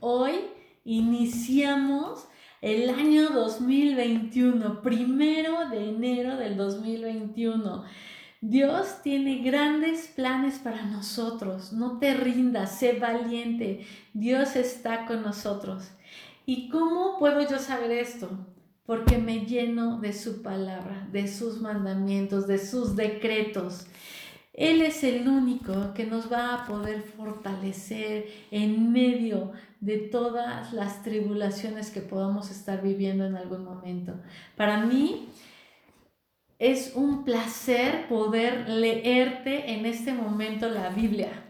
[0.00, 0.34] Hoy
[0.84, 2.28] iniciamos
[2.60, 7.84] el año 2021, primero de enero del 2021.
[8.40, 11.72] Dios tiene grandes planes para nosotros.
[11.72, 13.84] No te rindas, sé valiente.
[14.14, 15.90] Dios está con nosotros.
[16.46, 18.30] ¿Y cómo puedo yo saber esto?
[18.86, 23.86] Porque me lleno de su palabra, de sus mandamientos, de sus decretos.
[24.58, 31.04] Él es el único que nos va a poder fortalecer en medio de todas las
[31.04, 34.14] tribulaciones que podamos estar viviendo en algún momento.
[34.56, 35.28] Para mí
[36.58, 41.44] es un placer poder leerte en este momento la Biblia.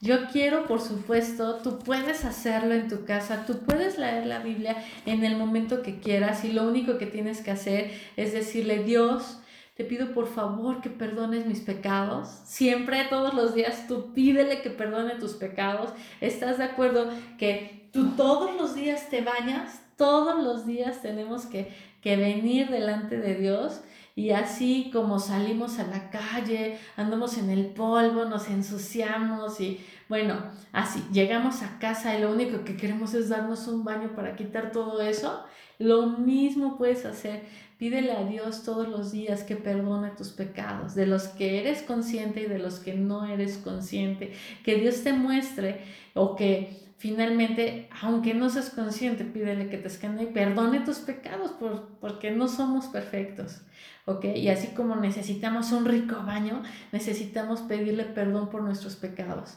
[0.00, 4.76] Yo quiero, por supuesto, tú puedes hacerlo en tu casa, tú puedes leer la Biblia
[5.06, 9.38] en el momento que quieras y lo único que tienes que hacer es decirle, Dios,
[9.78, 12.28] te pido por favor que perdones mis pecados.
[12.44, 15.90] Siempre, todos los días, tú pídele que perdone tus pecados.
[16.20, 19.80] ¿Estás de acuerdo que tú todos los días te bañas?
[19.96, 21.72] Todos los días tenemos que,
[22.02, 23.80] que venir delante de Dios
[24.16, 30.42] y así como salimos a la calle, andamos en el polvo, nos ensuciamos y bueno,
[30.72, 34.72] así llegamos a casa y lo único que queremos es darnos un baño para quitar
[34.72, 35.44] todo eso.
[35.78, 37.44] Lo mismo puedes hacer
[37.78, 42.42] Pídele a Dios todos los días que perdone tus pecados, de los que eres consciente
[42.42, 44.32] y de los que no eres consciente.
[44.64, 50.24] Que Dios te muestre o que finalmente, aunque no seas consciente, pídele que te escanee
[50.24, 53.60] y perdone tus pecados por, porque no somos perfectos.
[54.06, 54.24] ¿Ok?
[54.24, 59.56] Y así como necesitamos un rico baño, necesitamos pedirle perdón por nuestros pecados.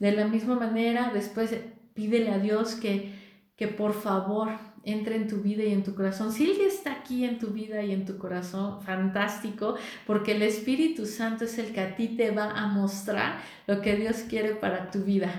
[0.00, 1.54] De la misma manera, después
[1.94, 3.14] pídele a Dios que,
[3.54, 4.48] que por favor
[4.84, 6.32] entre en tu vida y en tu corazón.
[6.32, 11.06] Si Él está aquí en tu vida y en tu corazón, fantástico, porque el Espíritu
[11.06, 14.90] Santo es el que a ti te va a mostrar lo que Dios quiere para
[14.90, 15.32] tu vida.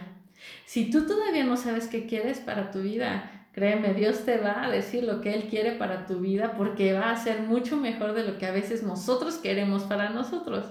[0.66, 4.70] Si tú todavía no sabes qué quieres para tu vida, Créeme, Dios te va a
[4.70, 8.24] decir lo que Él quiere para tu vida porque va a ser mucho mejor de
[8.24, 10.66] lo que a veces nosotros queremos para nosotros.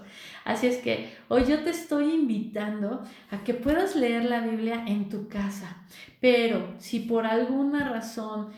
[0.46, 5.10] Así es que hoy yo te estoy invitando a que puedas leer la Biblia en
[5.10, 5.76] tu casa.
[6.20, 8.50] Pero si por alguna razón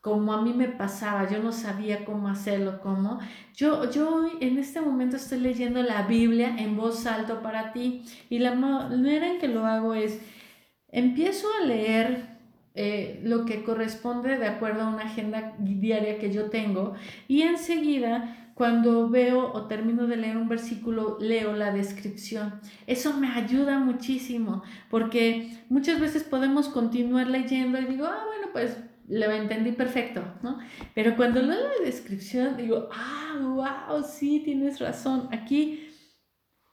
[0.00, 3.20] como a mí me pasaba, yo no sabía cómo hacerlo, cómo.
[3.54, 8.40] Yo, yo en este momento estoy leyendo la Biblia en voz alta para ti y
[8.40, 10.20] la manera en que lo hago es,
[10.88, 12.31] empiezo a leer
[12.74, 16.94] eh, lo que corresponde de acuerdo a una agenda diaria que yo tengo
[17.28, 22.60] y enseguida cuando veo o termino de leer un versículo leo la descripción.
[22.86, 28.78] Eso me ayuda muchísimo porque muchas veces podemos continuar leyendo y digo, ah, bueno, pues
[29.08, 30.58] lo entendí perfecto, ¿no?
[30.94, 35.28] Pero cuando leo la descripción digo, ah, wow, sí, tienes razón.
[35.32, 35.91] Aquí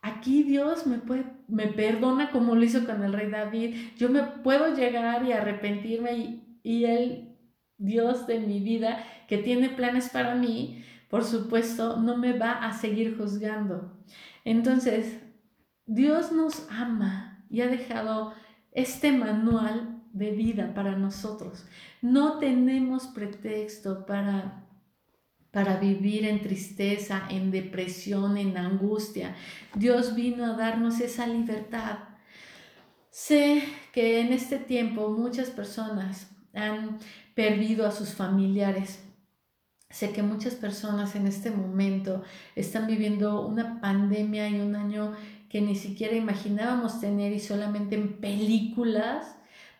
[0.01, 3.75] aquí Dios me, puede, me perdona como lo hizo con el rey David.
[3.97, 7.37] Yo me puedo llegar y arrepentirme y, y Él,
[7.77, 12.73] Dios de mi vida, que tiene planes para mí, por supuesto, no me va a
[12.73, 13.97] seguir juzgando.
[14.45, 15.19] Entonces,
[15.85, 18.33] Dios nos ama y ha dejado
[18.71, 21.65] este manual de vida para nosotros.
[22.01, 24.68] No tenemos pretexto para
[25.51, 29.35] para vivir en tristeza, en depresión, en angustia.
[29.75, 31.99] Dios vino a darnos esa libertad.
[33.09, 36.99] Sé que en este tiempo muchas personas han
[37.33, 39.03] perdido a sus familiares.
[39.89, 42.21] Sé que muchas personas en este momento
[42.55, 45.13] están viviendo una pandemia y un año
[45.49, 49.38] que ni siquiera imaginábamos tener y solamente en películas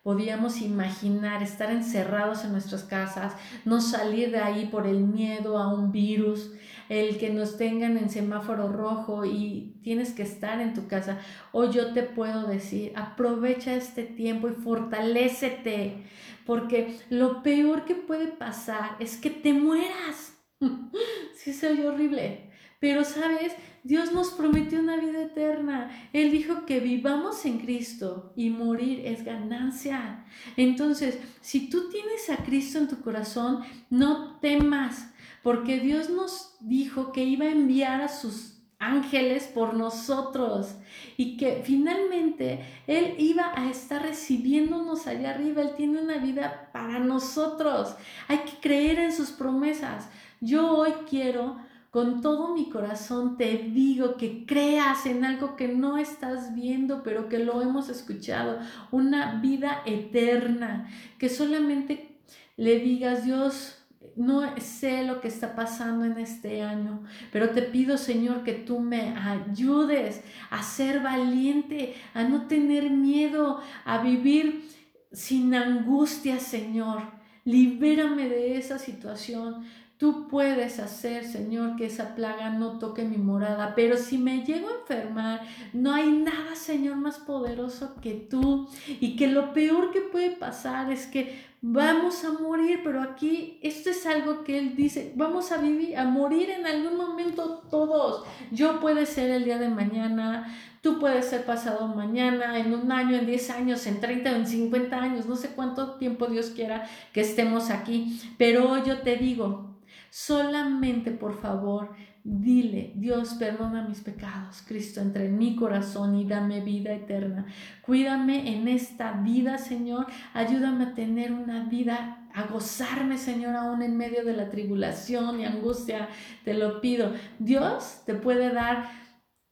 [0.09, 5.71] podíamos imaginar estar encerrados en nuestras casas, no salir de ahí por el miedo a
[5.71, 6.51] un virus,
[6.89, 11.19] el que nos tengan en semáforo rojo y tienes que estar en tu casa.
[11.51, 16.05] O yo te puedo decir, aprovecha este tiempo y fortalécete,
[16.43, 20.33] porque lo peor que puede pasar es que te mueras.
[21.35, 22.48] sí, soy horrible.
[22.79, 23.53] Pero, ¿sabes?
[23.83, 25.91] Dios nos prometió una vida eterna.
[26.13, 30.25] Él dijo que vivamos en Cristo y morir es ganancia.
[30.57, 35.09] Entonces, si tú tienes a Cristo en tu corazón, no temas,
[35.43, 40.75] porque Dios nos dijo que iba a enviar a sus ángeles por nosotros
[41.17, 45.61] y que finalmente Él iba a estar recibiéndonos allá arriba.
[45.61, 47.95] Él tiene una vida para nosotros.
[48.27, 50.09] Hay que creer en sus promesas.
[50.39, 51.57] Yo hoy quiero
[51.91, 57.29] con todo mi corazón te digo que creas en algo que no estás viendo, pero
[57.29, 58.59] que lo hemos escuchado,
[58.91, 60.87] una vida eterna,
[61.17, 62.19] que solamente
[62.57, 63.79] le digas, Dios,
[64.15, 68.79] no sé lo que está pasando en este año, pero te pido, Señor, que tú
[68.79, 74.69] me ayudes a ser valiente, a no tener miedo, a vivir
[75.11, 77.01] sin angustia, Señor.
[77.45, 79.63] Libérame de esa situación.
[79.99, 84.69] Tú puedes hacer, Señor, que esa plaga no toque mi morada, pero si me llego
[84.69, 85.41] a enfermar,
[85.73, 88.69] no hay nada, Señor, más poderoso que tú.
[89.01, 93.89] Y que lo peor que puede pasar es que vamos a morir, pero aquí esto
[93.89, 98.25] es algo que Él dice, vamos a vivir, a morir en algún momento todos.
[98.51, 100.47] Yo puede ser el día de mañana,
[100.81, 104.47] tú puedes ser pasado mañana, en un año, en 10 años, en 30 o en
[104.47, 109.68] 50 años, no sé cuánto tiempo Dios quiera que estemos aquí, pero yo te digo,
[110.09, 111.93] Solamente, por favor,
[112.23, 114.63] dile, Dios, perdona mis pecados.
[114.67, 117.45] Cristo, entre en mi corazón y dame vida eterna.
[117.81, 120.07] Cuídame en esta vida, Señor.
[120.33, 125.45] Ayúdame a tener una vida, a gozarme, Señor, aún en medio de la tribulación y
[125.45, 126.09] angustia.
[126.43, 127.13] Te lo pido.
[127.39, 128.89] Dios te puede dar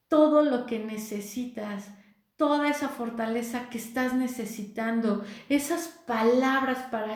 [0.07, 1.91] todo lo que necesitas
[2.37, 7.15] toda esa fortaleza que estás necesitando, esas palabras para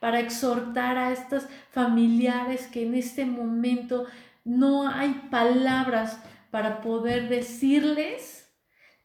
[0.00, 4.06] para exhortar a estos familiares que en este momento
[4.44, 6.18] no hay palabras
[6.50, 8.50] para poder decirles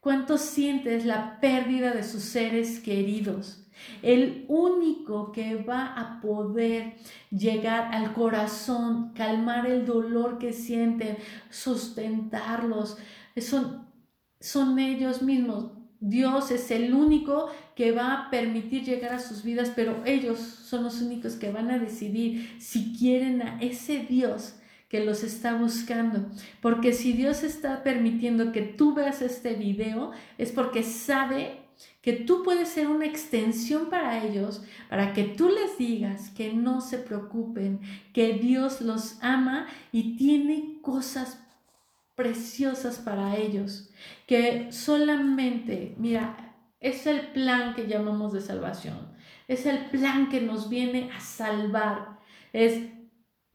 [0.00, 3.62] cuánto sientes la pérdida de sus seres queridos.
[4.02, 6.94] El único que va a poder
[7.30, 11.18] llegar al corazón, calmar el dolor que sienten,
[11.50, 12.96] sustentarlos,
[13.36, 13.86] son,
[14.40, 15.75] son ellos mismos.
[16.00, 20.84] Dios es el único que va a permitir llegar a sus vidas, pero ellos son
[20.84, 24.56] los únicos que van a decidir si quieren a ese Dios
[24.88, 26.30] que los está buscando.
[26.60, 31.66] Porque si Dios está permitiendo que tú veas este video, es porque sabe
[32.00, 36.80] que tú puedes ser una extensión para ellos, para que tú les digas que no
[36.80, 37.80] se preocupen,
[38.12, 41.45] que Dios los ama y tiene cosas
[42.16, 43.90] preciosas para ellos,
[44.26, 49.14] que solamente, mira, es el plan que llamamos de salvación,
[49.46, 52.18] es el plan que nos viene a salvar,
[52.52, 52.88] es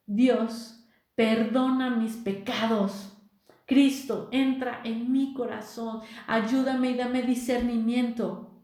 [0.06, 0.86] Dios,
[1.16, 3.18] perdona mis pecados.
[3.66, 8.64] Cristo, entra en mi corazón, ayúdame y dame discernimiento.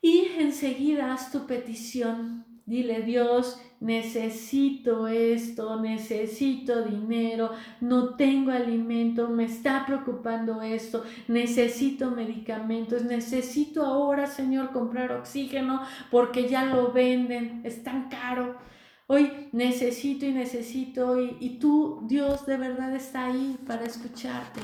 [0.00, 7.50] Y enseguida haz tu petición Dile, Dios, necesito esto, necesito dinero,
[7.80, 16.48] no tengo alimento, me está preocupando esto, necesito medicamentos, necesito ahora, Señor, comprar oxígeno porque
[16.48, 18.58] ya lo venden, es tan caro.
[19.06, 24.60] Hoy necesito y necesito y, y, tú, Dios, de verdad está ahí para escucharte.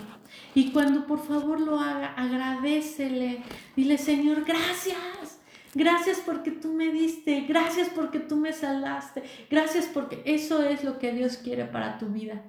[0.54, 3.42] Y cuando por favor lo haga, agradecele.
[3.74, 5.40] Dile, Señor, gracias.
[5.76, 10.98] Gracias porque tú me diste, gracias porque tú me salvaste, gracias porque eso es lo
[10.98, 12.42] que Dios quiere para tu vida.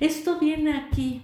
[0.00, 1.22] Esto viene aquí.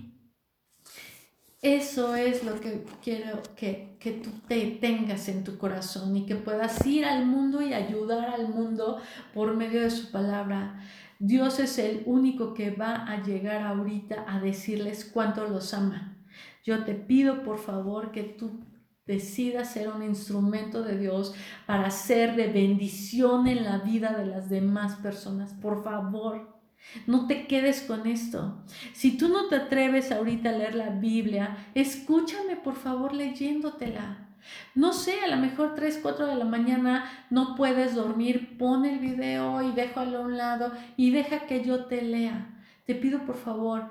[1.60, 6.34] Eso es lo que quiero que, que tú te tengas en tu corazón y que
[6.34, 8.98] puedas ir al mundo y ayudar al mundo
[9.34, 10.82] por medio de su palabra.
[11.18, 16.16] Dios es el único que va a llegar ahorita a decirles cuánto los ama.
[16.64, 18.60] Yo te pido por favor que tú
[19.06, 21.34] decida ser un instrumento de Dios
[21.66, 25.52] para ser de bendición en la vida de las demás personas.
[25.54, 26.60] Por favor,
[27.06, 28.62] no te quedes con esto.
[28.92, 34.26] Si tú no te atreves ahorita a leer la Biblia, escúchame por favor leyéndotela.
[34.74, 38.98] No sé, a lo mejor 3, 4 de la mañana no puedes dormir, pon el
[38.98, 42.58] video y déjalo a un lado y deja que yo te lea.
[42.86, 43.90] Te pido por favor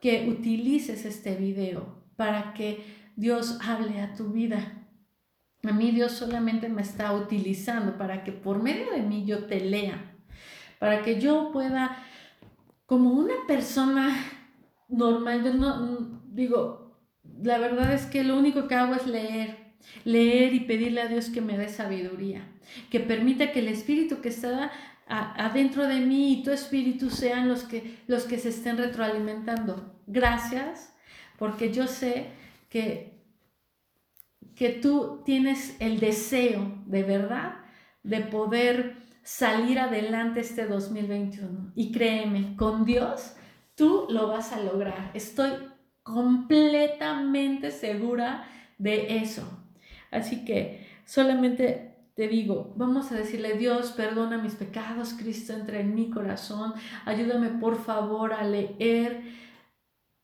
[0.00, 4.86] que utilices este video para que Dios hable a tu vida.
[5.64, 9.60] A mí Dios solamente me está utilizando para que por medio de mí yo te
[9.60, 10.16] lea,
[10.78, 12.04] para que yo pueda,
[12.86, 14.16] como una persona
[14.88, 16.98] normal, yo no digo,
[17.42, 21.28] la verdad es que lo único que hago es leer, leer y pedirle a Dios
[21.28, 22.48] que me dé sabiduría,
[22.90, 24.72] que permita que el espíritu que está
[25.06, 29.94] adentro de mí y tu espíritu sean los que, los que se estén retroalimentando.
[30.06, 30.94] Gracias,
[31.38, 32.28] porque yo sé
[32.72, 33.22] que,
[34.56, 37.56] que tú tienes el deseo de verdad
[38.02, 41.72] de poder salir adelante este 2021.
[41.74, 43.34] Y créeme, con Dios
[43.74, 45.10] tú lo vas a lograr.
[45.12, 45.50] Estoy
[46.02, 48.48] completamente segura
[48.78, 49.46] de eso.
[50.10, 55.94] Así que solamente te digo, vamos a decirle, Dios, perdona mis pecados, Cristo entra en
[55.94, 56.72] mi corazón,
[57.04, 59.22] ayúdame por favor a leer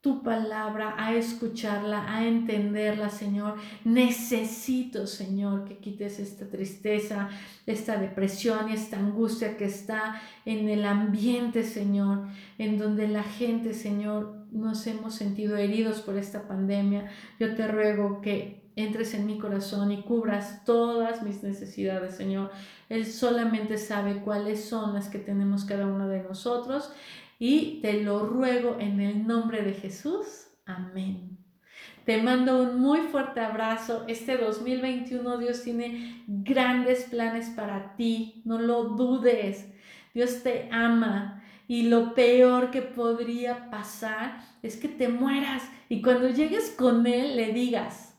[0.01, 3.57] tu palabra, a escucharla, a entenderla, Señor.
[3.85, 7.29] Necesito, Señor, que quites esta tristeza,
[7.67, 12.29] esta depresión y esta angustia que está en el ambiente, Señor,
[12.59, 17.11] en donde la gente, Señor, nos hemos sentido heridos por esta pandemia.
[17.41, 22.53] Yo te ruego que entres en mi corazón y cubras todas mis necesidades, Señor.
[22.89, 26.93] Él solamente sabe cuáles son las que tenemos cada uno de nosotros
[27.39, 30.49] y te lo ruego en el nombre de Jesús.
[30.67, 31.39] Amén.
[32.05, 34.05] Te mando un muy fuerte abrazo.
[34.09, 38.43] Este 2021 Dios tiene grandes planes para ti.
[38.45, 39.71] No lo dudes.
[40.15, 41.45] Dios te ama.
[41.67, 47.37] Y lo peor que podría pasar es que te mueras y cuando llegues con Él
[47.37, 48.19] le digas,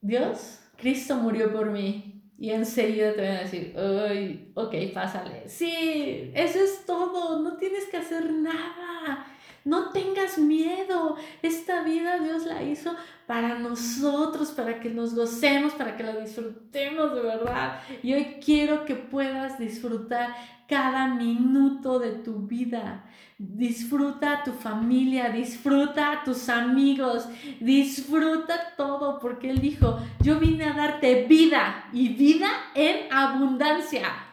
[0.00, 2.11] Dios, Cristo murió por mí.
[2.42, 5.48] Y enseguida te van a decir, ay, ok, pásale.
[5.48, 9.24] Sí, eso es todo, no tienes que hacer nada.
[9.64, 11.16] No tengas miedo.
[11.42, 12.94] Esta vida Dios la hizo
[13.26, 17.80] para nosotros, para que nos gocemos, para que la disfrutemos de verdad.
[18.02, 20.34] Y hoy quiero que puedas disfrutar
[20.68, 23.04] cada minuto de tu vida.
[23.38, 27.28] Disfruta a tu familia, disfruta a tus amigos,
[27.60, 34.31] disfruta todo, porque Él dijo, yo vine a darte vida y vida en abundancia